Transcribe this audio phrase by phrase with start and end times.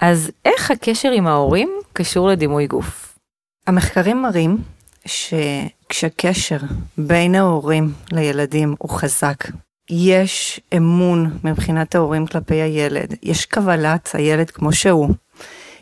[0.00, 3.18] אז איך הקשר עם ההורים קשור לדימוי גוף?
[3.66, 4.58] המחקרים מראים
[5.06, 6.56] שכשהקשר
[6.98, 9.44] בין ההורים לילדים הוא חזק,
[9.90, 15.08] יש אמון מבחינת ההורים כלפי הילד, יש קבלת הילד כמו שהוא,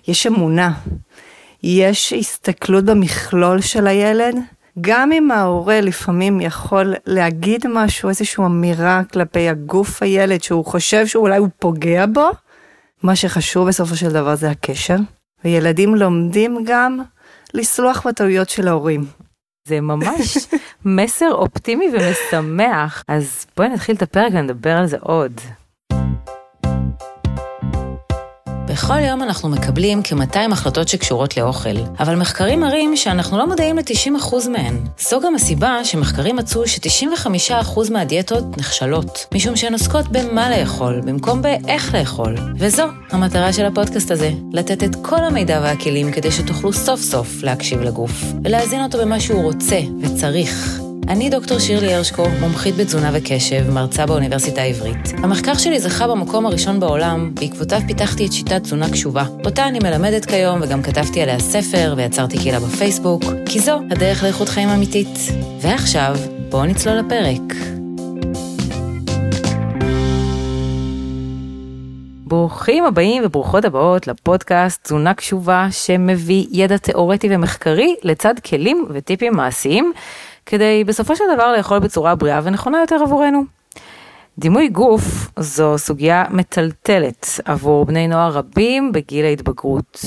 [0.08, 0.72] יש אמונה,
[1.62, 4.34] יש הסתכלות במכלול של הילד,
[4.80, 11.36] גם אם ההורה לפעמים יכול להגיד משהו, איזושהי אמירה כלפי הגוף הילד שהוא חושב שאולי
[11.36, 12.30] הוא פוגע בו,
[13.02, 14.96] מה שחשוב בסופו של דבר זה הקשר.
[15.44, 16.98] וילדים לומדים גם
[17.54, 19.04] לסלוח בטעויות של ההורים.
[19.68, 20.36] זה ממש
[20.84, 23.04] מסר אופטימי ומשמח.
[23.08, 25.40] אז בואי נתחיל את הפרק ונדבר על זה עוד.
[28.78, 34.48] בכל יום אנחנו מקבלים כ-200 החלטות שקשורות לאוכל, אבל מחקרים מראים שאנחנו לא מודעים ל-90%
[34.48, 34.76] מהן.
[35.00, 41.94] זו גם הסיבה שמחקרים מצאו ש-95% מהדיאטות נכשלות, משום שהן עוסקות במה לאכול, במקום באיך
[41.94, 42.36] לאכול.
[42.58, 47.80] וזו המטרה של הפודקאסט הזה, לתת את כל המידע והכלים כדי שתוכלו סוף סוף להקשיב
[47.80, 48.12] לגוף,
[48.44, 50.77] ולהזין אותו במה שהוא רוצה וצריך.
[51.08, 55.08] אני דוקטור שירלי הרשקו, מומחית בתזונה וקשב, מרצה באוניברסיטה העברית.
[55.22, 59.24] המחקר שלי זכה במקום הראשון בעולם, בעקבותיו פיתחתי את שיטת תזונה קשובה.
[59.44, 64.48] אותה אני מלמדת כיום וגם כתבתי עליה ספר ויצרתי קהילה בפייסבוק, כי זו הדרך לאיכות
[64.48, 65.18] חיים אמיתית.
[65.60, 66.16] ועכשיו,
[66.48, 67.54] בואו נצלול לפרק.
[72.26, 79.92] ברוכים הבאים וברוכות הבאות לפודקאסט תזונה קשובה שמביא ידע תיאורטי ומחקרי לצד כלים וטיפים מעשיים
[80.50, 83.44] כדי בסופו של דבר לאכול בצורה בריאה ונכונה יותר עבורנו.
[84.38, 90.04] דימוי גוף זו סוגיה מטלטלת עבור בני נוער רבים בגיל ההתבגרות.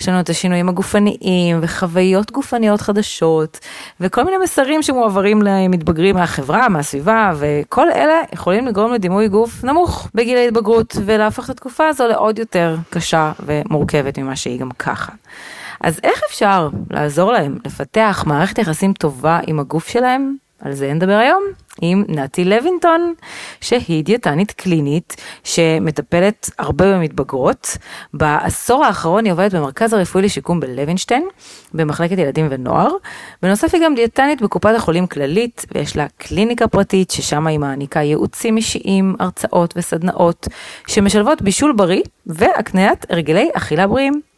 [0.00, 3.58] יש לנו את השינויים הגופניים וחוויות גופניות חדשות
[4.00, 10.38] וכל מיני מסרים שמועברים למתבגרים מהחברה, מהסביבה וכל אלה יכולים לגרום לדימוי גוף נמוך בגיל
[10.38, 15.12] ההתבגרות ולהפוך את התקופה הזו לעוד יותר קשה ומורכבת ממה שהיא גם ככה.
[15.80, 20.36] אז איך אפשר לעזור להם לפתח מערכת יחסים טובה עם הגוף שלהם?
[20.64, 21.42] על זה נדבר היום
[21.80, 23.14] עם נתי לוינטון,
[23.60, 27.76] שהיא דיאטנית קלינית שמטפלת הרבה במתבגרות.
[28.14, 31.28] בעשור האחרון היא עובדת במרכז הרפואי לשיקום בלוינשטיין,
[31.74, 32.90] במחלקת ילדים ונוער.
[33.42, 38.56] בנוסף היא גם דיאטנית בקופת החולים כללית, ויש לה קליניקה פרטית ששם היא מעניקה ייעוצים
[38.56, 40.48] אישיים, הרצאות וסדנאות,
[40.86, 44.33] שמשלבות בישול בריא והקניית הרגלי אכילה בריאים.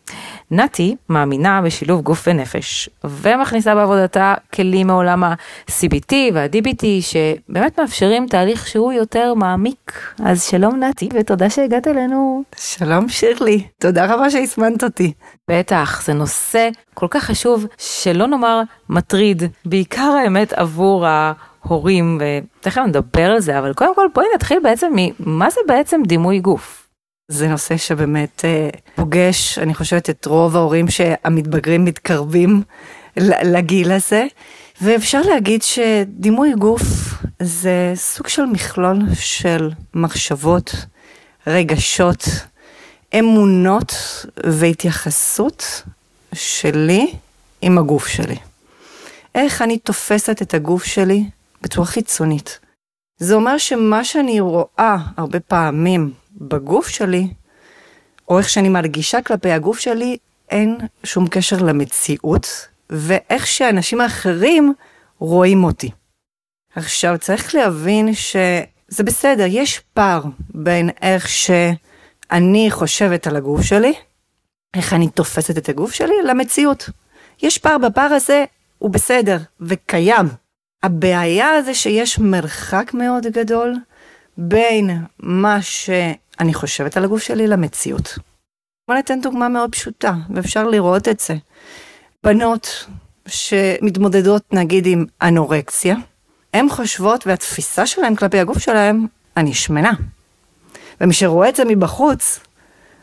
[0.51, 8.93] נתי מאמינה בשילוב גוף ונפש, ומכניסה בעבודתה כלים מעולם ה-CBT וה-DBT, שבאמת מאפשרים תהליך שהוא
[8.93, 10.13] יותר מעמיק.
[10.25, 12.43] אז שלום נתי, ותודה שהגעת אלינו.
[12.57, 15.13] שלום שירלי, תודה רבה שהזמנת אותי.
[15.51, 21.33] בטח, זה נושא כל כך חשוב, שלא נאמר מטריד, בעיקר האמת עבור ה...
[21.69, 26.39] הורים, ותכף נדבר על זה, אבל קודם כל בואי נתחיל בעצם ממה זה בעצם דימוי
[26.41, 26.86] גוף.
[27.29, 32.63] זה נושא שבאמת אה, פוגש, אני חושבת, את רוב ההורים שהמתבגרים מתקרבים
[33.43, 34.27] לגיל הזה.
[34.81, 36.83] ואפשר להגיד שדימוי גוף
[37.43, 40.75] זה סוג של מכלול של מחשבות,
[41.47, 42.25] רגשות,
[43.19, 43.95] אמונות
[44.47, 45.83] והתייחסות
[46.35, 47.15] שלי
[47.63, 48.37] עם הגוף שלי.
[49.35, 51.25] איך אני תופסת את הגוף שלי
[51.63, 52.59] בצורה חיצונית.
[53.19, 57.29] זה אומר שמה שאני רואה הרבה פעמים בגוף שלי,
[58.29, 60.17] או איך שאני מרגישה כלפי הגוף שלי,
[60.51, 64.73] אין שום קשר למציאות, ואיך שאנשים האחרים
[65.19, 65.91] רואים אותי.
[66.77, 70.23] עכשיו, צריך להבין שזה בסדר, יש פער
[70.55, 73.93] בין איך שאני חושבת על הגוף שלי,
[74.75, 76.91] איך אני תופסת את הגוף שלי, למציאות.
[77.43, 78.45] יש פער בפער הזה,
[78.79, 80.27] הוא בסדר, וקיים.
[80.83, 83.75] הבעיה זה שיש מרחק מאוד גדול
[84.39, 85.63] בין מה
[86.39, 88.19] שאני חושבת על הגוף שלי למציאות.
[88.89, 91.35] בוא ניתן דוגמה מאוד פשוטה, ואפשר לראות את זה.
[92.25, 92.87] בנות
[93.29, 95.97] שמתמודדות נגיד עם אנורקסיה,
[96.55, 99.93] הן חושבות, והתפיסה שלהן כלפי הגוף שלהן, אני שמנה.
[101.01, 102.41] ומי שרואה את זה מבחוץ,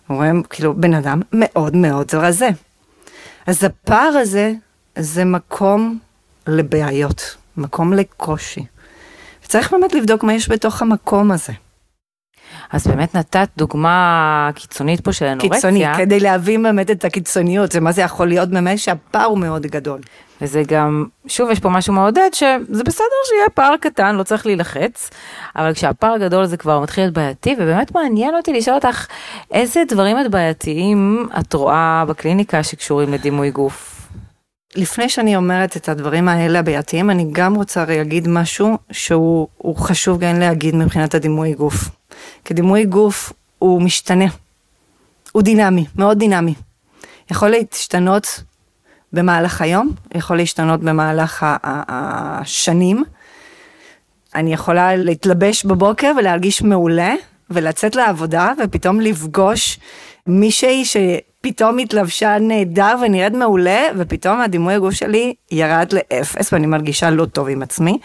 [0.09, 2.49] רואה כאילו בן אדם מאוד מאוד רזה.
[3.47, 4.53] אז הפער הזה,
[4.99, 5.99] זה מקום
[6.47, 8.65] לבעיות, מקום לקושי.
[9.45, 11.53] וצריך באמת לבדוק מה יש בתוך המקום הזה.
[12.71, 15.53] אז באמת נתת דוגמה קיצונית פה של אנורקסיה.
[15.55, 19.61] קיצוני, כדי להבין באמת את הקיצוניות, זה מה זה יכול להיות באמת שהפער הוא מאוד
[19.65, 19.99] גדול.
[20.41, 25.09] וזה גם, שוב יש פה משהו מעודד, שזה בסדר שיהיה פער קטן, לא צריך להילחץ,
[25.55, 29.07] אבל כשהפער גדול זה כבר מתחיל להיות בעייתי, ובאמת מעניין אותי לשאול אותך,
[29.51, 33.93] איזה דברים את בעייתיים את רואה בקליניקה שקשורים לדימוי גוף?
[34.75, 40.39] לפני שאני אומרת את הדברים האלה הבעייתיים, אני גם רוצה להגיד משהו שהוא חשוב גם
[40.39, 41.89] להגיד מבחינת הדימוי גוף.
[42.45, 44.25] כי דימוי גוף הוא משתנה.
[45.31, 46.53] הוא דינמי, מאוד דינמי.
[47.31, 48.43] יכול להשתנות
[49.13, 53.03] במהלך היום, יכול להשתנות במהלך השנים.
[54.35, 57.15] אני יכולה להתלבש בבוקר ולהרגיש מעולה,
[57.49, 59.79] ולצאת לעבודה, ופתאום לפגוש
[60.27, 67.25] מישהי שפתאום התלבשה נהדר ונראית מעולה, ופתאום הדימוי הגוף שלי ירד לאפס, ואני מרגישה לא
[67.25, 67.97] טוב עם עצמי.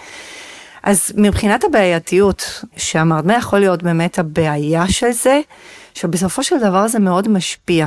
[0.88, 5.40] אז מבחינת הבעייתיות, שאמרת, מה יכול להיות באמת הבעיה של זה,
[5.94, 7.87] שבסופו של דבר זה מאוד משפיע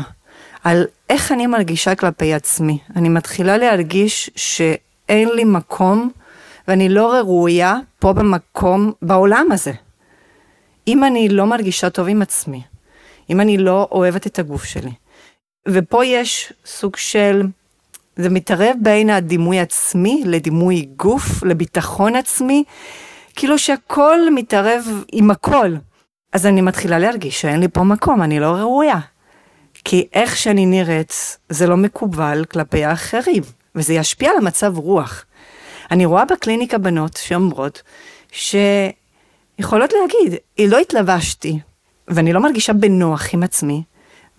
[0.64, 2.78] על איך אני מרגישה כלפי עצמי.
[2.96, 6.12] אני מתחילה להרגיש שאין לי מקום
[6.68, 9.74] ואני לא ראויה פה במקום, בעולם הזה.
[10.88, 12.62] אם אני לא מרגישה טוב עם עצמי,
[13.30, 14.92] אם אני לא אוהבת את הגוף שלי.
[15.68, 17.42] ופה יש סוג של,
[18.16, 22.64] זה מתערב בין הדימוי עצמי לדימוי גוף, לביטחון עצמי,
[23.36, 25.76] כאילו שהכל מתערב עם הכל.
[26.34, 29.00] אז אני מתחילה להרגיש שאין לי פה מקום, אני לא ראויה.
[29.84, 33.44] כי איך שאני נראית, זה לא מקובל כלפי האחרים,
[33.76, 35.26] וזה ישפיע על המצב רוח.
[35.92, 37.82] אני רואה בקליניקה בנות שאומרות
[38.32, 40.40] שיכולות להגיד,
[40.72, 41.60] לא התלבשתי,
[42.08, 43.84] ואני לא מרגישה בנוח עם עצמי,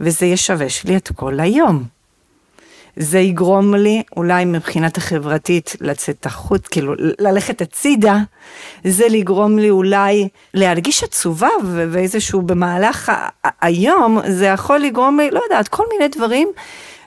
[0.00, 1.84] וזה ישבש לי את כל היום.
[2.96, 8.18] זה יגרום לי אולי מבחינת החברתית לצאת החוץ, כאילו ללכת הצידה,
[8.84, 13.12] זה לגרום לי אולי להרגיש עצובה ואיזשהו במהלך
[13.60, 16.48] היום, זה יכול לגרום לי, לא יודעת, כל מיני דברים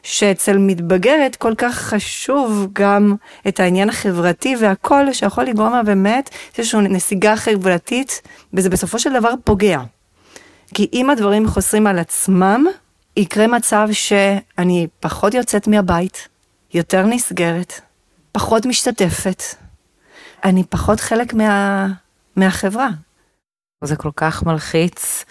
[0.03, 3.15] שאצל מתבגרת כל כך חשוב גם
[3.47, 8.21] את העניין החברתי והכל שיכול לגרום לה באמת איזושהי נסיגה חברתית
[8.53, 9.79] וזה בסופו של דבר פוגע.
[10.73, 12.65] כי אם הדברים חוזרים על עצמם,
[13.17, 16.27] יקרה מצב שאני פחות יוצאת מהבית,
[16.73, 17.81] יותר נסגרת,
[18.31, 19.43] פחות משתתפת,
[20.43, 21.87] אני פחות חלק מה,
[22.35, 22.89] מהחברה.
[23.83, 25.25] זה כל כך מלחיץ.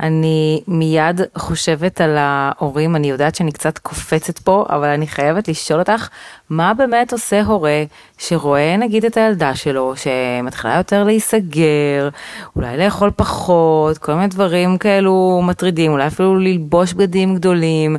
[0.00, 5.78] אני מיד חושבת על ההורים, אני יודעת שאני קצת קופצת פה, אבל אני חייבת לשאול
[5.78, 6.08] אותך,
[6.50, 7.84] מה באמת עושה הורה
[8.18, 12.08] שרואה נגיד את הילדה שלו, שמתחילה יותר להיסגר,
[12.56, 17.96] אולי לאכול פחות, כל מיני דברים כאלו מטרידים, אולי אפילו ללבוש בגדים גדולים,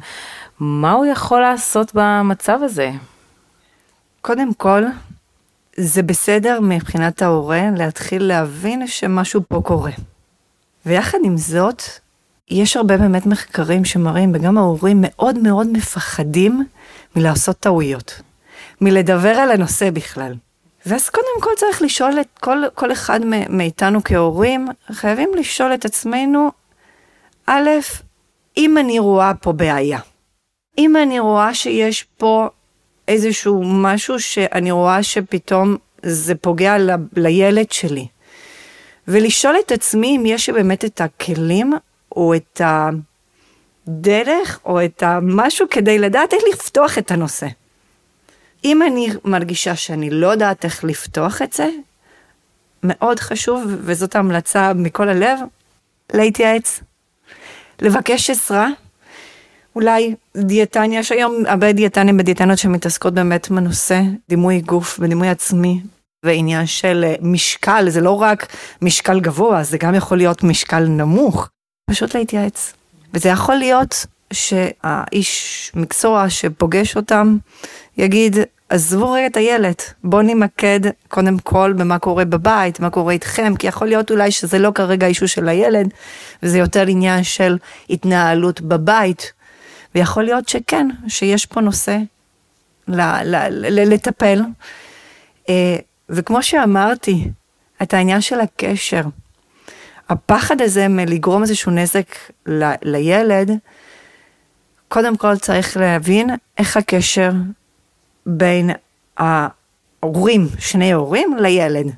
[0.59, 2.91] מה הוא יכול לעשות במצב הזה?
[4.21, 4.83] קודם כל,
[5.77, 9.91] זה בסדר מבחינת ההורה להתחיל להבין שמשהו פה קורה.
[10.87, 11.83] ויחד עם זאת,
[12.49, 16.63] יש הרבה באמת מחקרים שמראים, וגם ההורים מאוד מאוד מפחדים
[17.15, 18.21] מלעשות טעויות,
[18.81, 20.33] מלדבר על הנושא בכלל.
[20.85, 23.19] ואז קודם כל צריך לשאול את כל, כל אחד
[23.49, 26.51] מאיתנו כהורים, חייבים לשאול את עצמנו,
[27.45, 27.69] א',
[28.57, 29.99] אם אני רואה פה בעיה,
[30.77, 32.47] אם אני רואה שיש פה
[33.07, 38.07] איזשהו משהו שאני רואה שפתאום זה פוגע ל, לילד שלי,
[39.07, 41.73] ולשאול את עצמי אם יש באמת את הכלים
[42.15, 42.61] או את
[43.87, 47.47] הדרך או את המשהו כדי לדעת איך לפתוח את הנושא.
[48.63, 51.69] אם אני מרגישה שאני לא יודעת איך לפתוח את זה,
[52.83, 55.39] מאוד חשוב, וזאת המלצה מכל הלב,
[56.13, 56.79] להתייעץ.
[57.81, 58.67] לבקש עזרה,
[59.75, 65.81] אולי דיאטניה, יש היום הרבה דיאטנים ודיאטנות שמתעסקות באמת בנושא דימוי גוף ודימוי עצמי,
[66.23, 68.47] ועניין של אה, משקל, זה לא רק
[68.81, 71.49] משקל גבוה, זה גם יכול להיות משקל נמוך.
[71.89, 72.73] פשוט להתייעץ.
[73.13, 77.37] וזה יכול להיות שהאיש מקצוע שפוגש אותם
[77.97, 78.37] יגיד,
[78.69, 83.67] עזבו רגע את הילד, בואו נמקד קודם כל במה קורה בבית, מה קורה איתכם, כי
[83.67, 85.93] יכול להיות אולי שזה לא כרגע אישו של הילד,
[86.43, 87.57] וזה יותר עניין של
[87.89, 89.31] התנהלות בבית,
[89.95, 91.97] ויכול להיות שכן, שיש פה נושא
[92.87, 94.41] לטפל.
[96.09, 97.29] וכמו שאמרתי,
[97.81, 99.01] את העניין של הקשר,
[100.09, 103.51] הפחד הזה מלגרום איזשהו נזק ל, לילד,
[104.87, 107.31] קודם כל צריך להבין איך הקשר
[108.25, 108.69] בין
[109.17, 111.91] ההורים, שני הורים, לילד.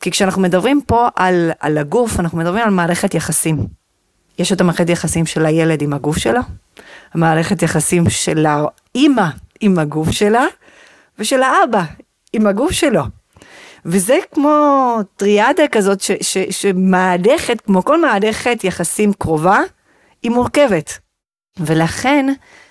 [0.00, 3.66] כי כשאנחנו מדברים פה על, על הגוף, אנחנו מדברים על מערכת יחסים.
[4.38, 6.40] יש את המערכת יחסים של הילד עם הגוף שלו,
[7.14, 9.26] המערכת יחסים של האימא
[9.60, 10.44] עם הגוף שלה,
[11.18, 11.82] ושל האבא
[12.32, 13.02] עם הגוף שלו.
[13.84, 19.60] וזה כמו טריאדה כזאת ש, ש, שמעדכת, כמו כל מעדכת יחסים קרובה,
[20.22, 20.98] היא מורכבת.
[21.58, 22.26] ולכן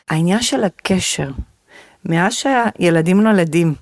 [0.09, 1.29] העניין של הקשר,
[2.05, 3.73] מאז שהילדים נולדים,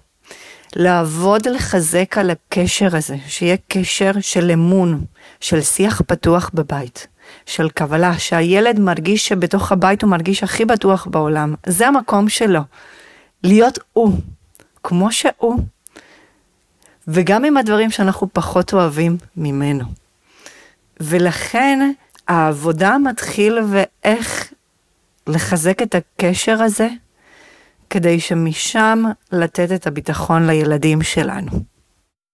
[0.76, 5.04] לעבוד לחזק על הקשר הזה, שיהיה קשר של אמון,
[5.40, 7.08] של שיח פתוח בבית,
[7.46, 11.56] של קבלה, שהילד מרגיש שבתוך הבית הוא מרגיש הכי בטוח בעולם.
[11.66, 12.62] זה המקום שלו.
[13.44, 14.14] להיות הוא,
[14.84, 15.60] כמו שהוא.
[17.08, 19.86] וגם עם הדברים שאנחנו פחות אוהבים ממנו.
[21.00, 21.92] ולכן
[22.28, 24.54] העבודה מתחיל ואיך
[25.28, 26.88] לחזק את הקשר הזה,
[27.90, 31.52] כדי שמשם לתת את הביטחון לילדים שלנו.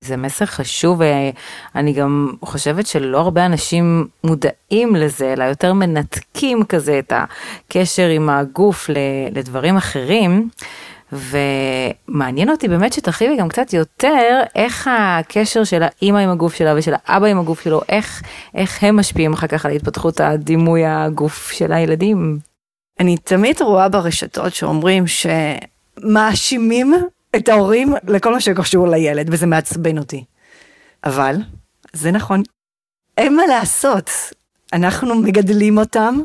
[0.02, 1.02] זה מסר חשוב,
[1.76, 8.30] ואני גם חושבת שלא הרבה אנשים מודעים לזה, אלא יותר מנתקים כזה את הקשר עם
[8.30, 8.90] הגוף
[9.32, 10.50] לדברים אחרים.
[11.12, 16.94] ומעניין אותי באמת שתרחיבי גם קצת יותר איך הקשר של האימא עם הגוף שלה ושל
[17.06, 18.22] האבא עם הגוף שלו, איך,
[18.56, 22.40] איך הם משפיעים אחר כך על התפתחות הדימוי הגוף של הילדים.
[23.00, 26.94] אני תמיד רואה ברשתות שאומרים שמאשימים
[27.36, 30.24] את ההורים לכל מה שקשור לילד, וזה מעצבן אותי.
[31.04, 31.36] אבל,
[31.94, 32.44] זה נכון.
[33.18, 34.12] אין מה לעשות,
[34.74, 36.20] אנחנו מגדלים אותם,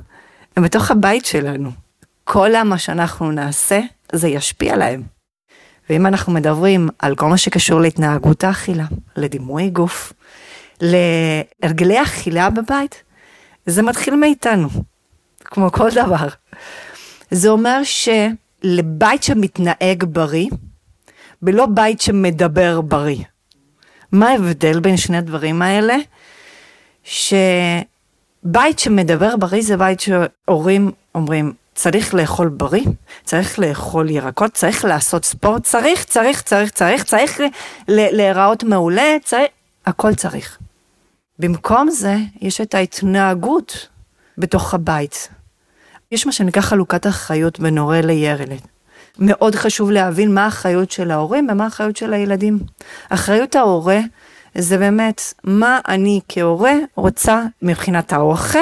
[0.56, 1.70] הם בתוך הבית שלנו.
[2.24, 3.80] כל מה שאנחנו נעשה,
[4.12, 5.02] זה ישפיע עליהם.
[5.90, 8.84] ואם אנחנו מדברים על כל מה שקשור להתנהגות האכילה,
[9.16, 10.12] לדימוי גוף,
[10.80, 13.02] להרגלי אכילה בבית,
[13.66, 14.68] זה מתחיל מאיתנו,
[15.44, 16.28] כמו כל דבר.
[17.30, 20.50] זה אומר שלבית שמתנהג בריא,
[21.42, 23.24] ולא בית שמדבר בריא.
[24.12, 25.96] מה ההבדל בין שני הדברים האלה?
[27.04, 32.86] שבית שמדבר בריא זה בית שהורים אומרים, צריך לאכול בריא,
[33.24, 37.40] צריך לאכול ירקות, צריך לעשות ספורט, צריך, צריך, צריך, צריך, צריך
[37.88, 39.48] להיראות מעולה, צריך,
[39.86, 40.58] הכל צריך.
[41.38, 43.88] במקום זה, יש את ההתנהגות
[44.38, 45.28] בתוך הבית.
[46.12, 48.60] יש מה שנקרא חלוקת אחריות בין הורה לילד.
[49.18, 52.58] מאוד חשוב להבין מה האחריות של ההורים ומה האחריות של הילדים.
[53.08, 54.00] אחריות ההורה
[54.54, 58.58] זה באמת מה אני כהורה רוצה מבחינת האוכל,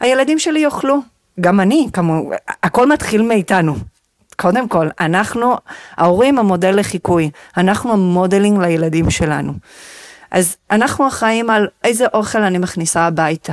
[0.00, 1.11] הילדים שלי יאכלו.
[1.40, 2.30] גם אני, כמו,
[2.62, 3.74] הכל מתחיל מאיתנו.
[4.36, 5.54] קודם כל, אנחנו,
[5.96, 9.52] ההורים המודל לחיקוי, אנחנו המודלינג לילדים שלנו.
[10.30, 13.52] אז אנחנו אחראים על איזה אוכל אני מכניסה הביתה,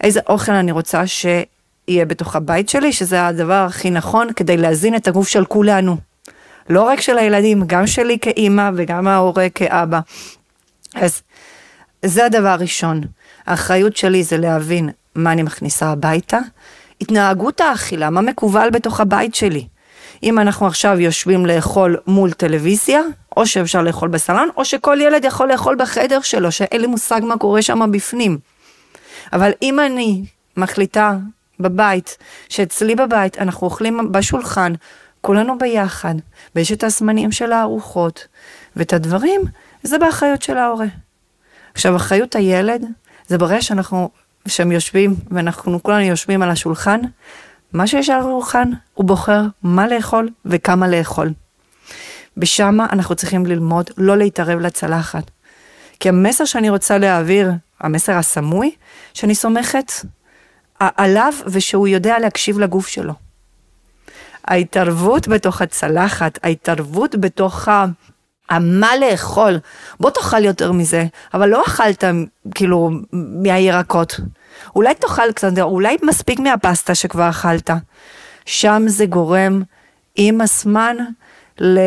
[0.00, 5.08] איזה אוכל אני רוצה שיהיה בתוך הבית שלי, שזה הדבר הכי נכון כדי להזין את
[5.08, 5.96] הגוף של כולנו.
[6.68, 10.00] לא רק של הילדים, גם שלי כאימא וגם ההורה כאבא.
[10.94, 11.22] אז
[12.04, 13.00] זה הדבר הראשון.
[13.46, 16.38] האחריות שלי זה להבין מה אני מכניסה הביתה,
[17.00, 19.66] התנהגות האכילה, מה מקובל בתוך הבית שלי.
[20.22, 23.00] אם אנחנו עכשיו יושבים לאכול מול טלוויזיה,
[23.36, 27.38] או שאפשר לאכול בסלון, או שכל ילד יכול לאכול בחדר שלו, שאין לי מושג מה
[27.38, 28.38] קורה שם בפנים.
[29.32, 30.24] אבל אם אני
[30.56, 31.16] מחליטה
[31.60, 34.72] בבית, שאצלי בבית אנחנו אוכלים בשולחן,
[35.20, 36.14] כולנו ביחד,
[36.54, 38.26] ויש את הזמנים של הארוחות,
[38.76, 39.40] ואת הדברים,
[39.82, 40.86] זה באחריות של ההורה.
[41.74, 42.84] עכשיו, אחריות הילד,
[43.26, 44.10] זה ברגע שאנחנו
[44.48, 47.00] שהם יושבים, ואנחנו כולנו יושבים על השולחן,
[47.72, 51.32] מה שיש על השולחן, הוא בוחר מה לאכול וכמה לאכול.
[52.36, 55.30] בשמה אנחנו צריכים ללמוד לא להתערב לצלחת.
[56.00, 58.70] כי המסר שאני רוצה להעביר, המסר הסמוי,
[59.14, 59.92] שאני סומכת
[60.78, 63.12] עליו ושהוא יודע להקשיב לגוף שלו.
[64.44, 67.68] ההתערבות בתוך הצלחת, ההתערבות בתוך
[68.58, 69.58] מה לאכול,
[70.00, 71.04] בוא תאכל יותר מזה,
[71.34, 72.04] אבל לא אכלת
[72.54, 74.20] כאילו מהירקות.
[74.76, 77.70] אולי תאכל קצת, אולי מספיק מהפסטה שכבר אכלת.
[78.46, 79.62] שם זה גורם
[80.16, 80.96] עם הזמן
[81.60, 81.78] ל...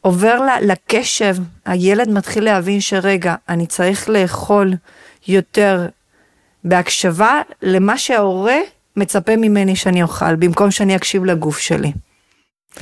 [0.00, 4.74] עובר לקשב, הילד מתחיל להבין שרגע, אני צריך לאכול
[5.28, 5.88] יותר
[6.64, 8.58] בהקשבה למה שההורה
[8.96, 11.92] מצפה ממני שאני אוכל, במקום שאני אקשיב לגוף שלי.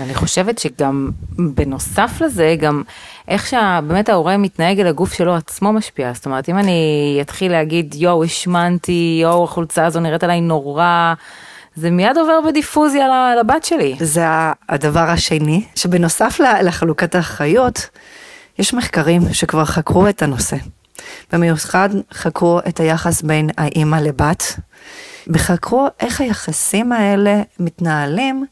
[0.01, 2.83] אני חושבת שגם בנוסף לזה, גם
[3.29, 6.13] איך שבאמת ההורה מתנהג אל הגוף שלו עצמו משפיע.
[6.13, 11.15] זאת אומרת, אם אני אתחיל להגיד, יואו, השמנתי, יואו, החולצה הזו נראית עליי נורא,
[11.77, 13.97] זה מיד עובר בדיפוזיה לבת שלי.
[14.01, 14.25] זה
[14.69, 17.89] הדבר השני, שבנוסף לחלוקת האחריות,
[18.59, 20.57] יש מחקרים שכבר חקרו את הנושא.
[21.33, 24.57] במיוחד חקרו את היחס בין האימא לבת,
[25.29, 28.47] וחקרו איך היחסים האלה מתנהלים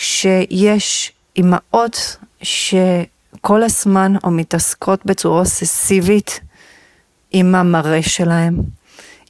[0.00, 6.40] שיש אימהות שכל הזמן או מתעסקות בצורה אובססיבית
[7.30, 8.54] עם המראה שלהם,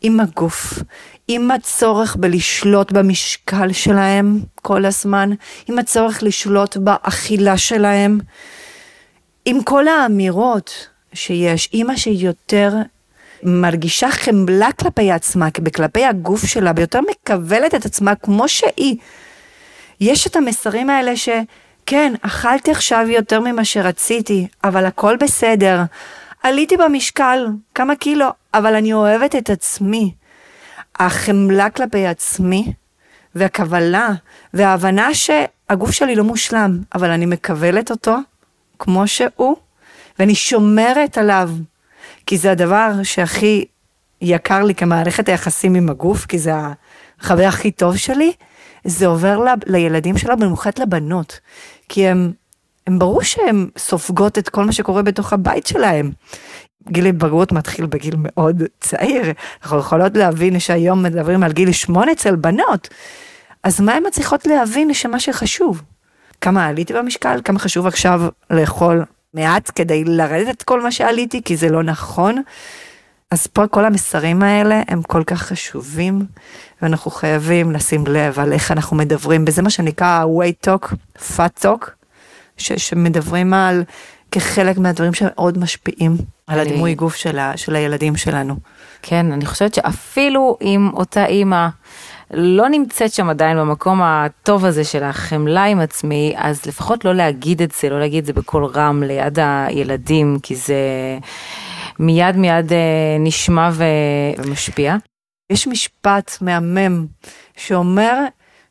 [0.00, 0.78] עם הגוף,
[1.28, 5.30] עם הצורך בלשלוט במשקל שלהם כל הזמן,
[5.68, 8.20] עם הצורך לשלוט באכילה שלהם,
[9.44, 12.74] עם כל האמירות שיש, אימא שיותר
[13.42, 18.96] מרגישה חמלה כלפי עצמה, כלפי הגוף שלה, ויותר מקבלת את עצמה כמו שהיא,
[20.00, 25.82] יש את המסרים האלה שכן, אכלתי עכשיו יותר ממה שרציתי, אבל הכל בסדר.
[26.42, 30.14] עליתי במשקל כמה קילו, אבל אני אוהבת את עצמי.
[30.98, 32.72] החמלה כלפי עצמי,
[33.34, 34.08] והקבלה,
[34.54, 38.16] וההבנה שהגוף שלי לא מושלם, אבל אני מקבלת אותו
[38.78, 39.56] כמו שהוא,
[40.18, 41.50] ואני שומרת עליו,
[42.26, 43.64] כי זה הדבר שהכי
[44.20, 46.52] יקר לי כמערכת היחסים עם הגוף, כי זה
[47.20, 48.32] החבר הכי טוב שלי,
[48.84, 51.40] זה עובר ל, לילדים שלה, במיוחד לבנות.
[51.88, 52.32] כי הם,
[52.86, 56.10] הם ברור שהן סופגות את כל מה שקורה בתוך הבית שלהם.
[56.88, 59.32] גיל התבגרות מתחיל בגיל מאוד צעיר,
[59.62, 62.88] אנחנו יכולות להבין שהיום מדברים על גיל שמונה אצל בנות,
[63.62, 65.82] אז מה הן מצליחות להבין שמה שחשוב?
[66.40, 71.56] כמה עליתי במשקל, כמה חשוב עכשיו לאכול מעט כדי לרדת את כל מה שעליתי, כי
[71.56, 72.42] זה לא נכון.
[73.30, 76.22] אז פה כל המסרים האלה הם כל כך חשובים,
[76.82, 80.94] ואנחנו חייבים לשים לב על איך אנחנו מדברים, וזה מה שנקרא weight talk,
[81.36, 81.90] fat talk,
[82.56, 83.82] ש- שמדברים על
[84.30, 88.54] כחלק מהדברים שמאוד משפיעים על אני- הדימוי גוף של, ה- של הילדים שלנו.
[89.02, 91.68] כן, אני חושבת שאפילו אם אותה אימא
[92.34, 97.62] לא נמצאת שם עדיין במקום הטוב הזה של החמלה עם עצמי, אז לפחות לא להגיד
[97.62, 100.74] את זה, לא להגיד את זה בקול רם ליד הילדים, כי זה
[102.00, 102.78] מיד מיד אה,
[103.20, 104.96] נשמע ומשפיע.
[105.50, 107.06] יש משפט מהמם
[107.56, 108.18] שאומר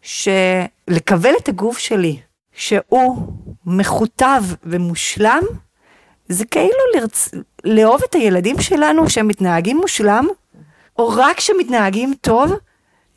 [0.01, 2.19] שלקבל את הגוף שלי,
[2.53, 3.27] שהוא
[3.65, 5.43] מכותב ומושלם,
[6.29, 7.29] זה כאילו לרצ...
[7.63, 10.27] לאהוב את הילדים שלנו שהם מתנהגים מושלם,
[10.99, 12.51] או רק שמתנהגים טוב?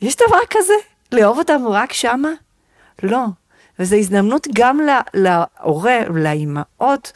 [0.01, 0.73] יש דבר כזה?
[1.11, 2.29] לאהוב אותם רק שמה?
[3.03, 3.23] לא.
[3.79, 7.11] וזו הזדמנות גם לה- להורה, לאימהות,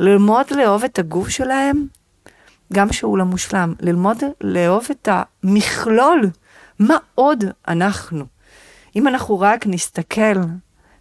[0.00, 1.86] ללמוד לאהוב את הגוף שלהם,
[2.72, 6.30] גם שהוא לא מושלם, ללמוד לאהוב את המכלול.
[6.78, 8.24] מה עוד אנחנו?
[8.96, 10.40] אם אנחנו רק נסתכל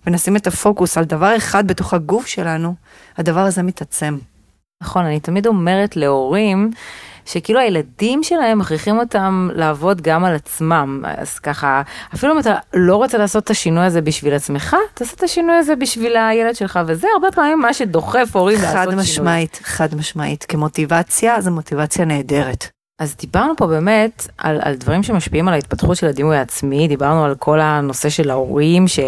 [0.07, 2.75] ונשים את הפוקוס על דבר אחד בתוך הגוף שלנו,
[3.17, 4.17] הדבר הזה מתעצם.
[4.84, 6.72] נכון, אני תמיד אומרת להורים,
[7.25, 11.82] שכאילו הילדים שלהם מכריחים אותם לעבוד גם על עצמם, אז ככה,
[12.13, 15.75] אפילו אם אתה לא רוצה לעשות את השינוי הזה בשביל עצמך, תעשה את השינוי הזה
[15.75, 19.03] בשביל הילד שלך, וזה הרבה פעמים מה שדוחף הורים לעשות חד שינוי.
[19.03, 20.44] משמעית, חד משמעית.
[20.44, 22.70] כמוטיבציה, זו מוטיבציה נהדרת.
[23.00, 27.36] אז דיברנו פה באמת על, על דברים שמשפיעים על ההתפתחות של הדימוי העצמי, דיברנו על
[27.36, 29.00] כל הנושא של ההורים, ש,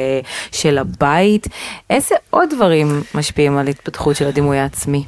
[0.51, 1.47] של הבית,
[1.89, 5.05] איזה עוד דברים משפיעים על התפתחות של הדימוי העצמי?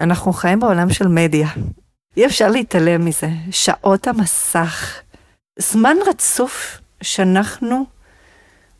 [0.00, 1.48] אנחנו חיים בעולם של מדיה.
[2.18, 3.28] אי אפשר להתעלם מזה.
[3.50, 5.00] שעות המסך.
[5.58, 7.86] זמן רצוף שאנחנו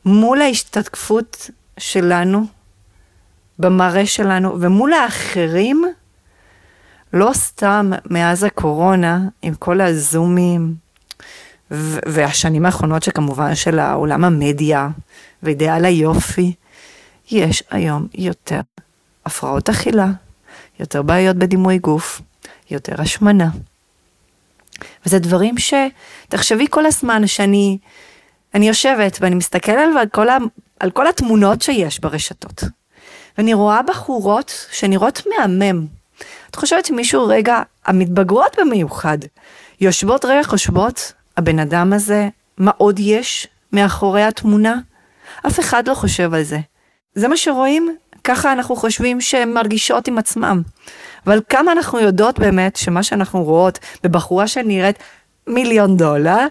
[0.04, 2.46] מול ההשתתפות שלנו,
[3.58, 5.84] במראה שלנו, ומול האחרים,
[7.12, 10.74] לא סתם מאז הקורונה, עם כל הזומים,
[12.06, 14.88] והשנים האחרונות שכמובן של העולם המדיה,
[15.42, 16.54] ואידאל היופי,
[17.30, 18.60] יש היום יותר
[19.26, 20.08] הפרעות אכילה,
[20.80, 22.20] יותר בעיות בדימוי גוף,
[22.70, 23.48] יותר השמנה.
[25.06, 25.74] וזה דברים ש...
[26.28, 27.78] תחשבי כל הזמן שאני
[28.54, 30.38] אני יושבת ואני מסתכלת על כל, ה,
[30.80, 32.64] על כל התמונות שיש ברשתות.
[33.38, 35.86] ואני רואה בחורות שנראות מהמם.
[36.50, 39.18] את חושבת שמישהו רגע, המתבגרות במיוחד,
[39.80, 42.28] יושבות רגע חושבות, הבן אדם הזה,
[42.58, 44.78] מה עוד יש מאחורי התמונה?
[45.46, 46.58] אף אחד לא חושב על זה.
[47.14, 50.62] זה מה שרואים, ככה אנחנו חושבים שהן מרגישות עם עצמם.
[51.28, 54.98] אבל כמה אנחנו יודעות באמת שמה שאנחנו רואות בבחורה שנראית
[55.46, 56.46] מיליון דולר,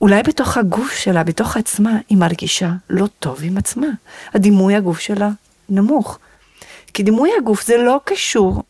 [0.00, 3.86] אולי בתוך הגוף שלה, בתוך עצמה, היא מרגישה לא טוב עם עצמה.
[4.34, 5.30] הדימוי הגוף שלה
[5.68, 6.18] נמוך.
[6.94, 8.62] כי דימוי הגוף זה לא קשור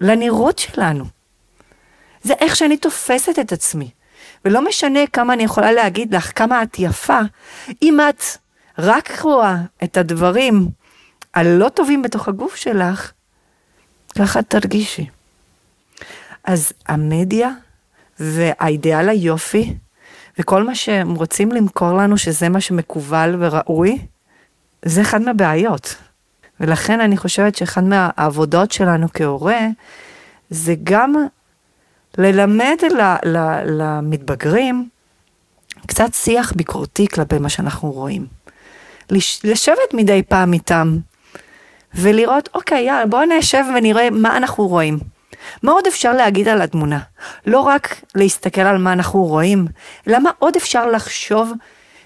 [0.00, 1.04] לנראות שלנו.
[2.22, 3.90] זה איך שאני תופסת את עצמי.
[4.44, 7.20] ולא משנה כמה אני יכולה להגיד לך כמה את יפה,
[7.82, 8.22] אם את
[8.78, 10.68] רק רואה את הדברים
[11.34, 13.12] הלא טובים בתוך הגוף שלך,
[14.18, 15.06] ככה תרגישי.
[16.44, 17.50] אז המדיה
[18.20, 19.74] והאידיאל היופי
[20.38, 23.98] וכל מה שהם רוצים למכור לנו שזה מה שמקובל וראוי,
[24.84, 25.96] זה אחד מהבעיות.
[26.60, 29.60] ולכן אני חושבת שאחד מהעבודות שלנו כהורה,
[30.50, 31.14] זה גם
[32.18, 32.76] ללמד
[33.64, 34.88] למתבגרים
[35.86, 38.26] קצת שיח ביקורתי כלפי מה שאנחנו רואים.
[39.10, 40.98] לש- לשבת מדי פעם איתם
[41.94, 44.98] ולראות, אוקיי, יאללה, בואו נשב ונראה מה אנחנו רואים.
[45.62, 46.98] מה עוד אפשר להגיד על התמונה?
[47.46, 49.66] לא רק להסתכל על מה אנחנו רואים,
[50.08, 51.52] אלא מה עוד אפשר לחשוב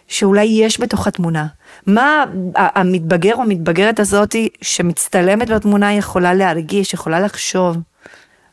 [0.09, 1.47] שאולי יש בתוך התמונה?
[1.87, 2.25] מה
[2.57, 7.77] המתבגר או המתבגרת הזאתי שמצטלמת בתמונה יכולה להרגיש, יכולה לחשוב?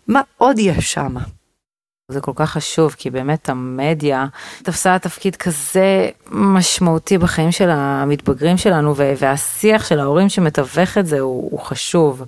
[0.07, 1.15] מה עוד יש שם?
[2.11, 4.25] זה כל כך חשוב, כי באמת המדיה
[4.63, 11.51] תפסה תפקיד כזה משמעותי בחיים של המתבגרים שלנו, והשיח של ההורים שמתווך את זה הוא,
[11.51, 12.23] הוא חשוב.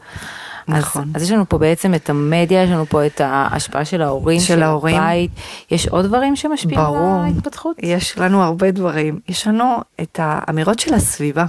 [0.67, 1.01] נכון.
[1.01, 4.39] אז, אז יש לנו פה בעצם את המדיה, יש לנו פה את ההשפעה של ההורים,
[4.39, 4.95] של ההורים.
[4.95, 5.31] הבית.
[5.71, 7.19] יש עוד דברים שמשפיעים ברור.
[7.19, 7.75] על ההתפתחות?
[7.79, 9.19] יש לנו הרבה דברים.
[9.29, 11.45] יש לנו את האמירות של הסביבה.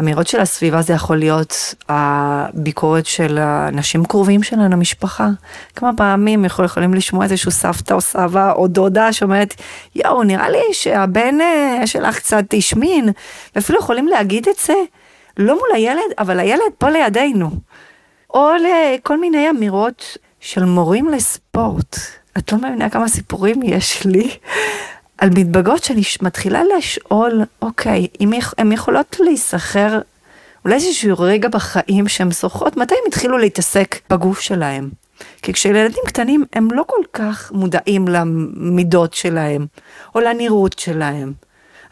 [0.00, 5.28] אמירות של הסביבה זה יכול להיות הביקורת של האנשים קרובים שלנו, המשפחה.
[5.76, 9.54] כמה פעמים יכול, יכולים לשמוע איזשהו סבתא או סבא או דודה שאומרת,
[9.94, 13.08] יואו, נראה לי שהבן אה, שלך קצת השמין,
[13.54, 14.74] ואפילו יכולים להגיד את זה,
[15.36, 17.50] לא מול הילד, אבל הילד פה לידינו.
[18.34, 21.96] או לכל מיני אמירות של מורים לספורט.
[22.38, 24.30] את לא מבינה כמה סיפורים יש לי
[25.20, 30.00] על מתבגרות שאני מתחילה לשאול, אוקיי, אם הן יכולות להיסחר
[30.64, 34.90] אולי איזשהו רגע בחיים שהן שוכרות, מתי הם התחילו להתעסק בגוף שלהם?
[35.42, 39.66] כי כשילדים קטנים הם לא כל כך מודעים למידות שלהם,
[40.14, 41.32] או לנראות שלהם.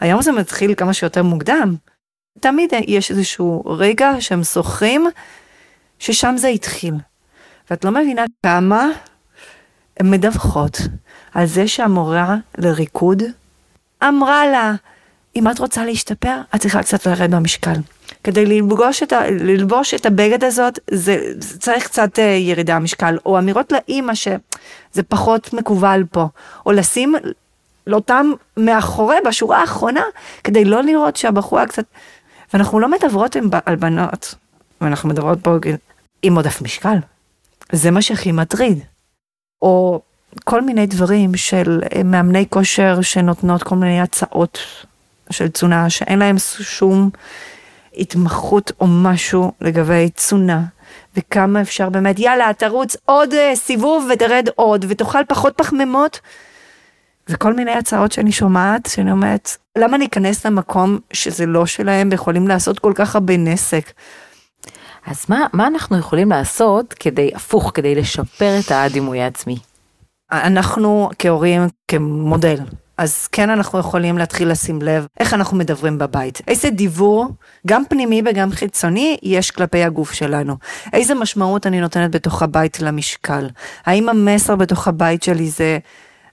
[0.01, 1.75] היום זה מתחיל כמה שיותר מוקדם.
[2.41, 5.07] תמיד יש איזשהו רגע שהם שוכרים,
[5.99, 6.95] ששם זה התחיל.
[7.71, 8.89] ואת לא מבינה כמה
[10.01, 10.81] הן מדווחות
[11.39, 13.23] על זה שהמורה לריקוד
[14.09, 14.73] אמרה לה,
[15.37, 17.75] אם את רוצה להשתפר, את צריכה קצת לרדת במשקל.
[18.25, 23.19] כדי ללבוש את, ה, ללבוש את הבגד הזאת, זה, זה צריך קצת uh, ירידה משקל,
[23.27, 26.27] או אמירות לאימא שזה פחות מקובל פה,
[26.67, 27.15] או לשים
[27.93, 30.05] אותם מאחורי, בשורה האחרונה,
[30.45, 31.85] כדי לא לראות שהבחורה קצת...
[32.53, 34.35] ואנחנו לא מדברות עם, על בנות,
[34.81, 35.57] ואנחנו מדברות פה
[36.23, 36.97] עם עודף משקל.
[37.73, 38.79] זה מה שהכי מטריד.
[39.63, 40.01] או
[40.45, 44.59] כל מיני דברים של אה, מאמני כושר שנותנות כל מיני הצעות
[45.31, 47.11] של תזונה שאין להם שום
[47.97, 50.63] התמחות או משהו לגבי תזונה.
[51.17, 56.21] וכמה אפשר באמת, יאללה, תרוץ עוד uh, סיבוב ותרד עוד, ותאכל פחות פחמימות.
[57.29, 62.79] וכל מיני הצעות שאני שומעת, שאני אומרת, למה ניכנס למקום שזה לא שלהם ויכולים לעשות
[62.79, 63.93] כל כך הרבה נסק?
[65.07, 69.57] אז מה, מה אנחנו יכולים לעשות כדי, הפוך, כדי לשפר את הדימוי העצמי?
[70.33, 72.59] אנחנו כהורים, כמודל,
[72.99, 76.41] אז כן אנחנו יכולים להתחיל לשים לב איך אנחנו מדברים בבית.
[76.49, 77.29] איזה דיבור,
[77.67, 80.57] גם פנימי וגם חיצוני, יש כלפי הגוף שלנו.
[80.93, 83.49] איזה משמעות אני נותנת בתוך הבית למשקל.
[83.87, 85.79] האם המסר בתוך הבית שלי זה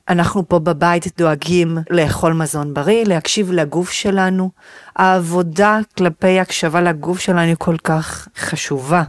[0.09, 4.49] אנחנו פה בבית דואגים לאכול מזון בריא, להקשיב לגוף שלנו.
[4.95, 9.03] העבודה כלפי הקשבה לגוף שלנו היא כל כך חשובה.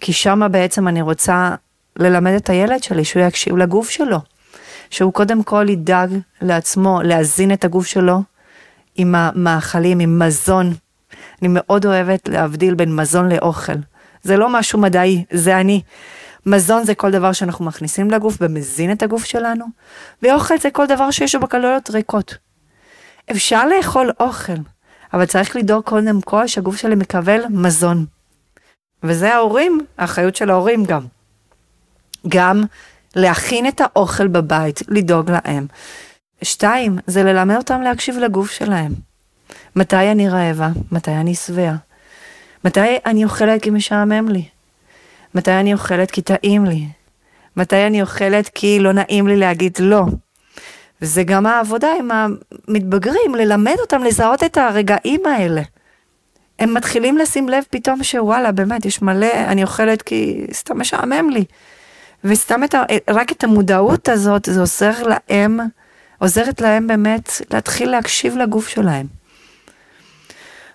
[0.00, 1.54] כי שמה בעצם אני רוצה
[1.96, 4.18] ללמד את הילד שלי שהוא יקשיב לגוף שלו.
[4.90, 6.10] שהוא קודם כל ידאג
[6.42, 8.22] לעצמו להזין את הגוף שלו
[8.94, 10.74] עם המאכלים, עם מזון.
[11.42, 13.72] אני מאוד אוהבת להבדיל בין מזון לאוכל.
[14.22, 15.80] זה לא משהו מדעי, זה אני.
[16.46, 19.64] מזון זה כל דבר שאנחנו מכניסים לגוף ומזין את הגוף שלנו,
[20.22, 22.36] ואוכל זה כל דבר שיש בו קלוריות ריקות.
[23.30, 24.52] אפשר לאכול אוכל,
[25.12, 28.06] אבל צריך לדאוג קודם כל שהגוף שלי מקבל מזון.
[29.02, 31.02] וזה ההורים, האחריות של ההורים גם.
[32.28, 32.62] גם
[33.16, 35.66] להכין את האוכל בבית, לדאוג להם.
[36.42, 38.92] שתיים, זה ללמד אותם להקשיב לגוף שלהם.
[39.76, 40.68] מתי אני רעבה?
[40.92, 41.76] מתי אני שבעה?
[42.64, 44.44] מתי אני אוכלת כי משעמם לי?
[45.34, 46.86] מתי אני אוכלת כי טעים לי?
[47.56, 50.02] מתי אני אוכלת כי לא נעים לי להגיד לא?
[51.02, 55.62] וזה גם העבודה עם המתבגרים, ללמד אותם לזהות את הרגעים האלה.
[56.58, 61.44] הם מתחילים לשים לב פתאום שוואלה, באמת, יש מלא, אני אוכלת כי סתם משעמם לי.
[62.28, 65.60] וסתם את ה, רק את המודעות הזאת, זה עוזר להם,
[66.18, 69.06] עוזרת להם באמת להתחיל להקשיב לגוף שלהם.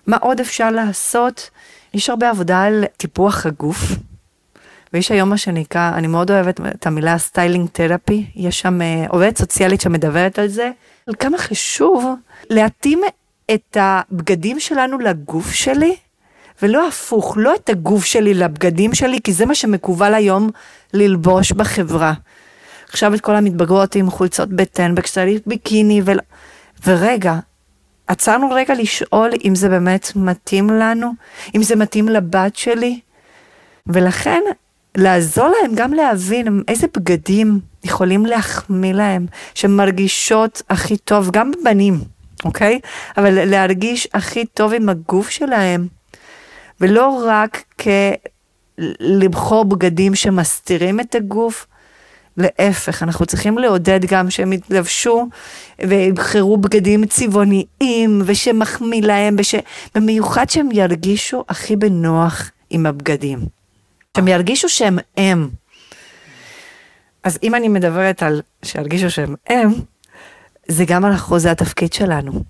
[0.06, 1.50] מה עוד אפשר לעשות?
[1.94, 3.78] יש הרבה עבודה על טיפוח הגוף,
[4.92, 9.38] ויש היום מה שנקרא, אני מאוד אוהבת את המילה styling therapy, יש שם אה, עובדת
[9.38, 10.70] סוציאלית שמדברת על זה,
[11.06, 12.14] על כמה חשוב
[12.50, 13.00] להתאים
[13.54, 15.96] את הבגדים שלנו לגוף שלי,
[16.62, 20.50] ולא הפוך, לא את הגוף שלי לבגדים שלי, כי זה מה שמקובל היום
[20.94, 22.12] ללבוש בחברה.
[22.88, 26.12] עכשיו את כל המתבגרות עם חולצות בטן, בקשתלית ביקיני, ו...
[26.86, 27.38] ורגע,
[28.06, 31.12] עצרנו רגע לשאול אם זה באמת מתאים לנו,
[31.54, 33.00] אם זה מתאים לבת שלי,
[33.86, 34.40] ולכן
[34.96, 42.00] לעזור להם גם להבין איזה בגדים יכולים להחמיא להם, שמרגישות הכי טוב, גם בנים,
[42.44, 42.80] אוקיי?
[43.16, 46.01] אבל להרגיש הכי טוב עם הגוף שלהם.
[46.82, 47.64] ולא רק
[48.78, 51.66] כלבחור בגדים שמסתירים את הגוף,
[52.36, 55.28] להפך, אנחנו צריכים לעודד גם שהם יתלבשו
[55.78, 59.54] ויבחרו בגדים צבעוניים ושמחמיא להם, וש...
[59.94, 63.38] במיוחד שהם ירגישו הכי בנוח עם הבגדים.
[64.16, 65.48] שהם ירגישו שהם הם.
[67.24, 69.72] אז אם אני מדברת על שירגישו שהם הם,
[70.68, 72.42] זה גם על אחוזי התפקיד שלנו.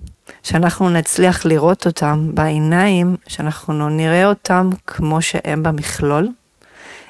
[0.43, 6.29] שאנחנו נצליח לראות אותם בעיניים, שאנחנו נראה אותם כמו שהם במכלול,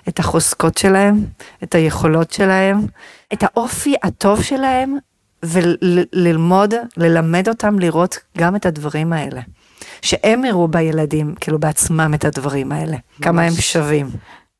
[0.08, 1.24] את החוזקות שלהם,
[1.62, 2.86] את היכולות שלהם,
[3.32, 4.96] את האופי הטוב שלהם,
[5.42, 9.40] וללמוד, ללמד אותם לראות גם את הדברים האלה.
[10.02, 14.10] שהם יראו בילדים, כאילו בעצמם את הדברים האלה, כמה הם שווים.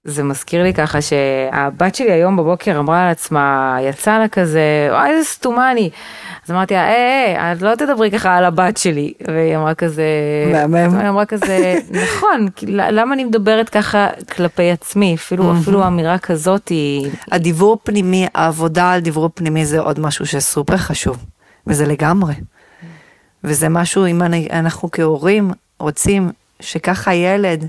[0.05, 4.61] זה מזכיר לי ככה שהבת שלי היום בבוקר אמרה על עצמה, יצא לה כזה,
[4.91, 5.91] וואי איזה סתומה אני.
[6.45, 9.13] אז אמרתי לה, היי, היי, את לא תדברי ככה על הבת שלי.
[9.29, 10.05] והיא אמרה כזה,
[10.53, 10.99] מהמם.
[11.01, 15.15] היא אמרה כזה, נכון, למה אני מדברת ככה כלפי עצמי?
[15.15, 17.11] אפילו, אפילו אמירה כזאת היא...
[17.33, 21.17] הדיבור פנימי, העבודה על דיבור פנימי זה עוד משהו שסופר חשוב,
[21.67, 22.35] וזה לגמרי.
[23.45, 27.69] וזה משהו, אם אני- אנחנו כהורים רוצים שככה ילד,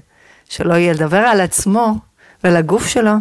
[0.49, 1.95] שלא ידבר על עצמו
[2.43, 3.11] ועל הגוף שלו,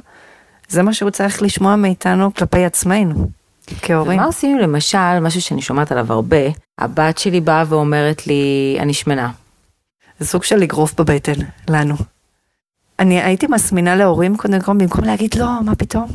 [0.69, 3.29] זה מה שהוא צריך לשמוע מאיתנו כלפי עצמנו,
[3.83, 4.19] כהורים.
[4.19, 6.37] ומה עושים למשל, משהו שאני שומעת עליו הרבה,
[6.79, 9.31] הבת שלי באה ואומרת לי, אני שמנה.
[10.19, 11.95] זה סוג של אגרוף בבטן, לנו.
[12.99, 16.07] אני הייתי מסמינה להורים קודם כל, במקום להגיד לא, מה פתאום?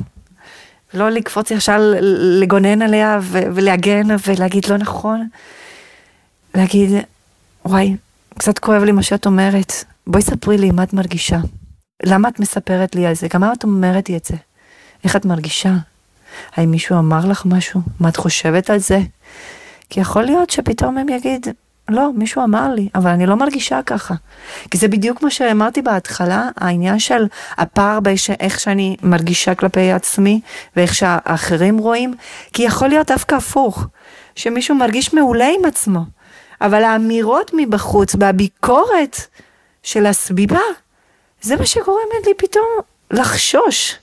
[0.94, 1.94] לא לקפוץ ישר
[2.40, 5.28] לגונן עליה ולהגן ולהגיד לא נכון.
[6.56, 6.90] להגיד,
[7.66, 7.96] וואי,
[8.38, 9.74] קצת כואב לי מה שאת אומרת,
[10.08, 11.38] בואי ספרי לי מה את מרגישה.
[12.04, 13.28] למה את מספרת לי על זה?
[13.34, 14.36] גם מה את אומרת לי את זה?
[15.04, 15.74] איך את מרגישה?
[16.56, 17.82] האם מישהו אמר לך משהו?
[18.00, 19.00] מה את חושבת על זה?
[19.90, 21.48] כי יכול להיות שפתאום הם יגיד,
[21.90, 24.14] לא, מישהו אמר לי, אבל אני לא מרגישה ככה.
[24.72, 27.26] כי זה בדיוק מה שאמרתי בהתחלה, העניין של
[27.58, 30.42] הפער בין ש- איך שאני מרגישה כלפי עצמי
[30.76, 32.14] ואיך שהאחרים רואים,
[32.54, 33.86] כי יכול להיות דווקא הפוך,
[34.36, 36.00] שמישהו מרגיש מעולה עם עצמו,
[36.62, 39.18] אבל האמירות מבחוץ והביקורת
[39.84, 40.60] של הסביבה,
[41.42, 42.66] זה מה שגורם לי פתאום
[43.12, 43.96] לחשוש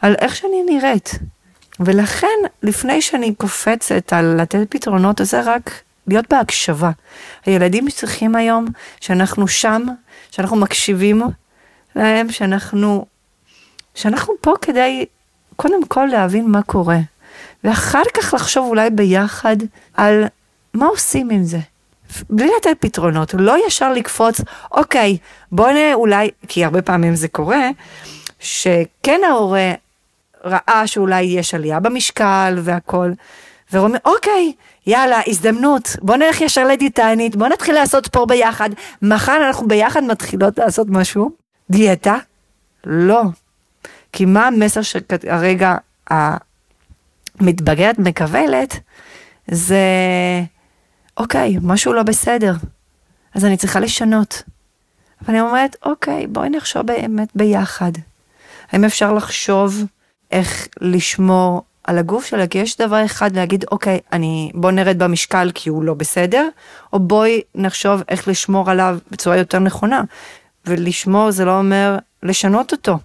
[0.00, 1.10] על איך שאני נראית.
[1.80, 5.70] ולכן, לפני שאני קופצת על לתת פתרונות, זה רק
[6.06, 6.90] להיות בהקשבה.
[7.46, 8.66] הילדים צריכים היום
[9.00, 9.82] שאנחנו שם,
[10.30, 11.22] שאנחנו מקשיבים
[11.96, 13.06] להם, שאנחנו,
[13.94, 15.06] שאנחנו פה כדי
[15.56, 16.98] קודם כל להבין מה קורה,
[17.64, 19.56] ואחר כך לחשוב אולי ביחד
[19.94, 20.24] על
[20.74, 21.58] מה עושים עם זה.
[22.30, 24.40] בלי לתת פתרונות, לא ישר לקפוץ,
[24.72, 25.18] אוקיי,
[25.52, 27.70] בוא נראה אולי, כי הרבה פעמים זה קורה,
[28.40, 29.72] שכן ההורה
[30.44, 33.10] ראה שאולי יש עלייה במשקל והכל,
[33.72, 34.52] ואומר, אוקיי,
[34.86, 38.70] יאללה, הזדמנות, בוא נלך ישר לדיאטנית, בוא נתחיל לעשות ספורט ביחד,
[39.02, 41.30] מחר אנחנו ביחד מתחילות לעשות משהו,
[41.70, 42.16] דיאטה?
[42.84, 43.22] לא.
[44.12, 45.76] כי מה המסר שכרגע
[47.40, 48.80] המתבגרת מקבלת,
[49.50, 49.78] זה,
[51.18, 52.54] אוקיי, משהו לא בסדר,
[53.34, 54.42] אז אני צריכה לשנות.
[55.22, 57.92] ואני אומרת, אוקיי, בואי נחשוב באמת ביחד.
[58.72, 59.84] האם אפשר לחשוב
[60.30, 62.46] איך לשמור על הגוף שלה?
[62.46, 66.48] כי יש דבר אחד להגיד, אוקיי, אני, בוא נרד במשקל כי הוא לא בסדר,
[66.92, 70.02] או בואי נחשוב איך לשמור עליו בצורה יותר נכונה.
[70.66, 72.98] ולשמור זה לא אומר לשנות אותו.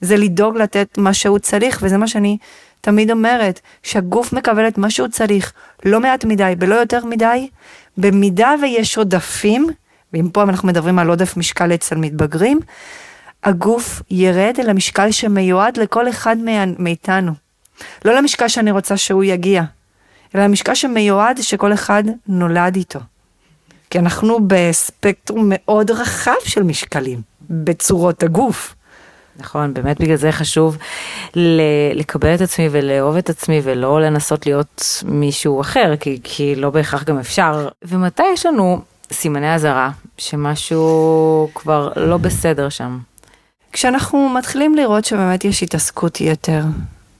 [0.00, 2.38] זה לדאוג לתת מה שהוא צריך, וזה מה שאני
[2.80, 5.52] תמיד אומרת, שהגוף מקבל את מה שהוא צריך,
[5.84, 7.48] לא מעט מדי ולא יותר מדי,
[7.98, 9.66] במידה ויש עודפים,
[10.12, 12.60] ואם פה אנחנו מדברים על עודף משקל אצל מתבגרים,
[13.44, 17.32] הגוף ירד אל המשקל שמיועד לכל אחד מא- מאיתנו.
[18.04, 19.62] לא למשקל שאני רוצה שהוא יגיע,
[20.34, 23.00] אלא למשקל שמיועד שכל אחד נולד איתו.
[23.90, 28.74] כי אנחנו בספקטרום מאוד רחב של משקלים, בצורות הגוף.
[29.40, 30.76] נכון, באמת בגלל זה חשוב
[31.94, 37.04] לקבל את עצמי ולאהוב את עצמי ולא לנסות להיות מישהו אחר, כי, כי לא בהכרח
[37.04, 37.68] גם אפשר.
[37.84, 38.80] ומתי יש לנו
[39.12, 42.98] סימני אזהרה שמשהו כבר לא בסדר שם?
[43.72, 46.62] כשאנחנו מתחילים לראות שבאמת יש התעסקות יתר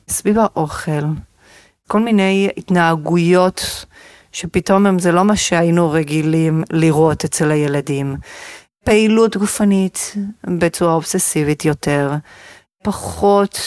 [0.08, 1.02] סביב האוכל,
[1.88, 3.84] כל מיני התנהגויות
[4.32, 8.16] שפתאום הם זה לא מה שהיינו רגילים לראות אצל הילדים.
[8.84, 10.14] פעילות גופנית
[10.44, 12.12] בצורה אובססיבית יותר,
[12.82, 13.58] פחות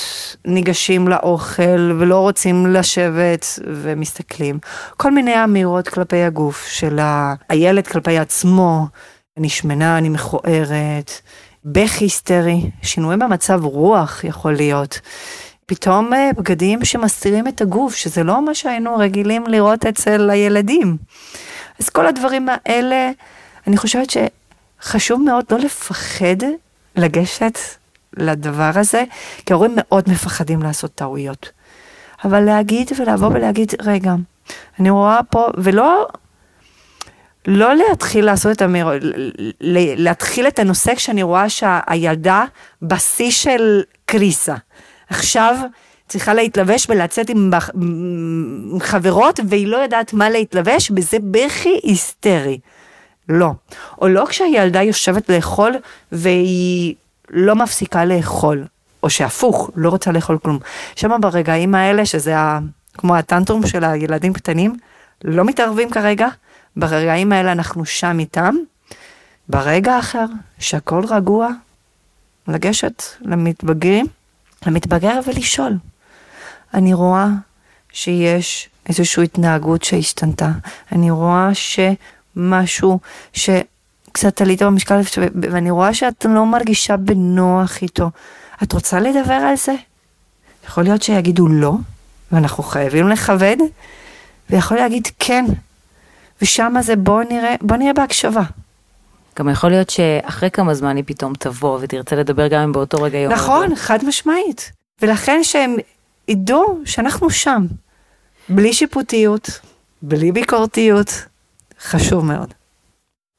[0.46, 4.60] ניגשים לאוכל ולא רוצים לשבת ומסתכלים.
[4.98, 7.00] כל מיני אמירות כלפי הגוף של
[7.50, 8.88] הילד כלפי עצמו,
[9.38, 11.12] אני שמנה, אני מכוערת,
[11.66, 15.00] בכי היסטרי, שינוי במצב רוח יכול להיות.
[15.66, 20.98] פתאום אה, בגדים שמסתירים את הגוף, שזה לא מה שהיינו רגילים לראות אצל הילדים.
[21.80, 23.12] אז כל הדברים האלה,
[23.68, 24.10] אני חושבת
[24.84, 26.46] שחשוב מאוד לא לפחד
[26.96, 27.60] לגשת
[28.18, 29.04] לדבר הזה,
[29.46, 31.50] כי ההורים מאוד מפחדים לעשות טעויות.
[32.26, 34.16] אבל להגיד ולבוא ולהגיד, רגע,
[34.80, 36.08] אני רואה פה, ולא
[37.48, 38.88] לא להתחיל לעשות את המיר...
[39.98, 42.46] להתחיל את הנושא כשאני רואה שהילדה
[42.82, 44.56] בשיא של קריסה.
[45.10, 45.56] עכשיו
[46.08, 47.30] צריכה להתלבש ולצאת.
[47.30, 47.52] עם
[48.80, 52.60] חברות והיא לא יודעת מה להתלבש, וזה בכי היסטרי.
[53.30, 53.52] לא.
[54.02, 55.76] או לא כשהילדה יושבת לאכול
[56.12, 56.96] והיא
[57.30, 58.66] לא מפסיקה לאכול,
[59.04, 60.60] או שהפוך, לא רוצה לאכול כלום.
[60.96, 62.60] שם ברגעים האלה, שזה ה...
[62.94, 64.76] כמו הטנטרום של הילדים קטנים,
[65.24, 66.28] לא מתערבים כרגע,
[66.76, 68.56] ברגעים האלה אנחנו שם איתם,
[69.50, 70.26] ברגע אחר,
[70.60, 71.50] שהכל רגוע,
[72.48, 74.06] לגשת למתבגרים,
[74.66, 75.74] למתבגר ולשאול.
[76.74, 77.28] אני רואה
[77.94, 80.50] שיש איזושהי התנהגות שהשתנתה.
[80.92, 81.50] אני רואה
[82.36, 83.00] שמשהו
[83.34, 85.00] שקצת עלית במשקל,
[85.42, 88.10] ואני רואה שאת לא מרגישה בנוח איתו.
[88.64, 89.74] את רוצה לדבר על זה?
[90.66, 91.74] יכול להיות שיגידו לא,
[92.32, 93.58] ואנחנו חייבים לכבד,
[94.50, 95.46] ויכול להגיד כן.
[96.42, 98.44] ושם זה בוא נראה, בוא נראה בהקשבה.
[99.40, 103.18] גם יכול להיות שאחרי כמה זמן היא פתאום תבוא ותרצה לדבר גם אם באותו רגע
[103.18, 103.34] יום.
[103.34, 104.72] נכון, חד משמעית.
[105.02, 105.76] ולכן שהם
[106.28, 107.66] ידעו שאנחנו שם,
[108.50, 109.60] בלי שיפוטיות,
[110.02, 111.26] בלי ביקורתיות,
[111.84, 112.54] חשוב מאוד.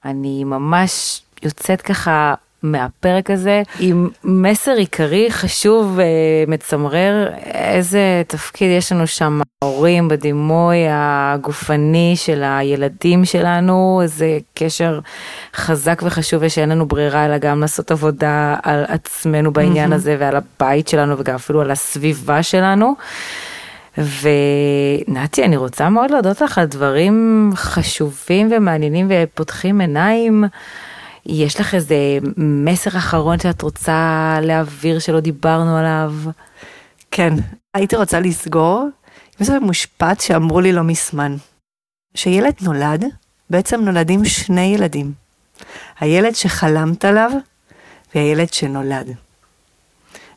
[0.05, 5.99] אני ממש יוצאת ככה מהפרק הזה עם מסר עיקרי חשוב
[6.47, 15.01] ומצמרר איזה תפקיד יש לנו שם ההורים בדימוי הגופני של הילדים שלנו איזה קשר
[15.57, 19.97] חזק וחשוב ושאין לנו ברירה אלא גם לעשות עבודה על עצמנו בעניין mm-hmm.
[19.97, 22.95] הזה ועל הבית שלנו וגם אפילו על הסביבה שלנו.
[23.99, 30.45] ונתי, אני רוצה מאוד להודות לך על דברים חשובים ומעניינים ופותחים עיניים.
[31.27, 31.97] יש לך איזה
[32.37, 36.13] מסר אחרון שאת רוצה להעביר שלא דיברנו עליו?
[37.11, 37.35] כן,
[37.75, 38.91] הייתי רוצה לסגור עם
[39.41, 41.37] איזה משפט שאמרו לי לא מזמן.
[42.15, 43.05] שילד נולד,
[43.51, 45.13] בעצם נולדים שני ילדים.
[46.01, 47.31] הילד שחלמת עליו
[48.15, 49.07] והילד שנולד.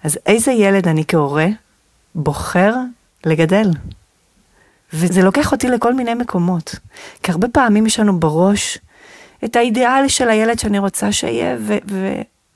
[0.03, 1.47] אז איזה ילד אני כהורה
[2.15, 2.73] בוחר
[3.27, 3.69] לגדל?
[4.93, 6.75] וזה לוקח אותי לכל מיני מקומות.
[7.23, 8.77] כי הרבה פעמים יש לנו בראש
[9.45, 11.57] את האידיאל של הילד שאני רוצה שיהיה,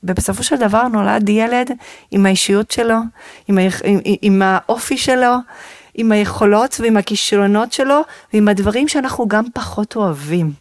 [0.03, 1.71] ובסופו של דבר נולד ילד
[2.11, 2.95] עם האישיות שלו,
[3.47, 5.35] עם, ה- עם, עם האופי שלו,
[5.93, 8.01] עם היכולות ועם הכישרונות שלו,
[8.33, 10.51] ועם הדברים שאנחנו גם פחות אוהבים.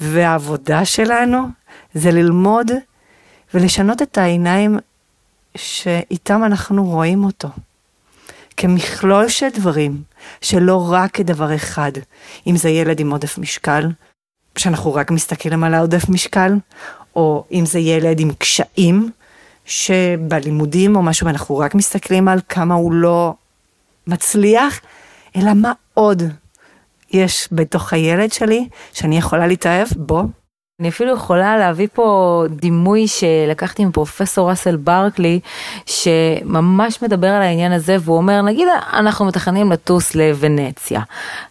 [0.00, 1.46] והעבודה שלנו
[1.94, 2.70] זה ללמוד
[3.54, 4.78] ולשנות את העיניים
[5.56, 7.48] שאיתם אנחנו רואים אותו.
[8.56, 10.02] כמכלול של דברים,
[10.40, 11.92] שלא רק כדבר אחד,
[12.46, 13.88] אם זה ילד עם עודף משקל,
[14.56, 16.52] שאנחנו רק מסתכלים על העודף משקל,
[17.16, 19.10] או אם זה ילד עם קשיים,
[19.64, 23.34] שבלימודים או משהו, ואנחנו רק מסתכלים על כמה הוא לא
[24.06, 24.80] מצליח,
[25.36, 26.22] אלא מה עוד
[27.10, 30.22] יש בתוך הילד שלי שאני יכולה להתאהב בו
[30.80, 35.40] אני אפילו יכולה להביא פה דימוי שלקחתי מפרופסור ראסל ברקלי,
[35.86, 41.00] שממש מדבר על העניין הזה, והוא אומר, נגיד אנחנו מתכננים לטוס לוונציה,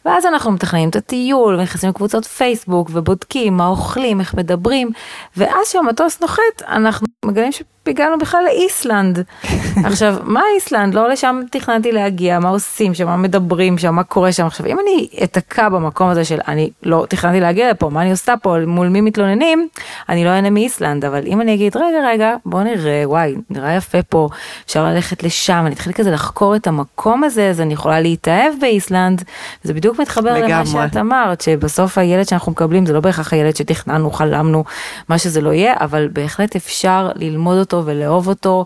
[0.05, 4.91] ואז אנחנו מתכננים את הטיול, ונכנסים לקבוצות פייסבוק, ובודקים מה אוכלים, איך מדברים,
[5.37, 7.51] ואז כשהמטוס נוחת, אנחנו מגלים
[7.85, 9.23] שהגענו בכלל לאיסלנד.
[9.85, 10.93] עכשיו, מה איסלנד?
[10.93, 14.45] לא לשם תכננתי להגיע, מה עושים שם, מה מדברים שם, מה קורה שם.
[14.45, 18.33] עכשיו, אם אני אתקע במקום הזה של אני לא תכננתי להגיע לפה, מה אני עושה
[18.41, 19.67] פה, מול מי מתלוננים,
[20.09, 24.03] אני לא אענה מאיסלנד, אבל אם אני אגיד, רגע, רגע, בוא נראה, וואי, נראה יפה
[24.03, 24.29] פה,
[24.65, 29.23] אפשר ללכת לשם, אני אתחיל כזה לחקור את המקום הזה, אז אני יכולה להתאהב באיסלנד,
[29.63, 30.51] זה בדיוק מתחבר לגמרי.
[30.51, 34.63] למה שאת אמרת, שבסוף הילד שאנחנו מקבלים זה לא בהכרח הילד שתכננו, חלמנו,
[35.09, 38.65] מה שזה לא יהיה, אבל בהחלט אפשר ללמוד אותו ולאהוב אותו,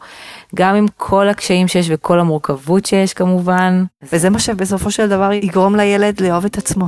[0.55, 3.83] גם עם כל הקשיים שיש וכל המורכבות שיש כמובן.
[4.13, 6.85] וזה מה שבסופו של דבר יגרום לילד לאהוב את עצמו.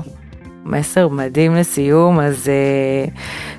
[0.65, 3.11] מסר מדהים לסיום, אז uh,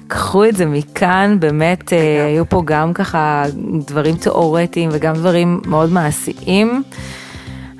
[0.08, 1.92] קחו את זה מכאן, באמת uh,
[2.26, 3.44] היו פה גם ככה
[3.86, 6.82] דברים תיאורטיים וגם דברים מאוד מעשיים,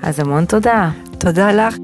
[0.03, 0.91] אז המון תודה.
[1.19, 1.77] תודה לך.